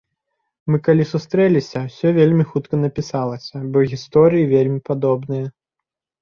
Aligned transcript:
Мы 0.69 0.77
калі 0.85 1.03
сустрэліся, 1.09 1.81
усё 1.93 2.07
вельмі 2.19 2.43
хутка 2.53 2.79
напісалася, 2.85 3.55
бо 3.77 3.85
гісторыі 3.93 4.49
вельмі 4.55 4.79
падобныя. 4.91 5.45